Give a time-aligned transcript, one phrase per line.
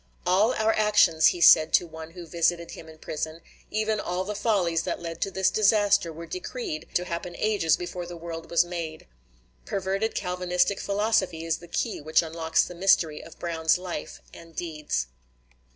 [0.25, 4.33] "All our actions," he said to one who visited him in prison, "even all the
[4.33, 8.65] follies that led to this disaster, were decreed to happen ages before the world was
[8.65, 9.05] made."
[9.67, 15.05] Perverted Calvinistic philosophy is the key which unlocks the mystery of Brown's life and deeds.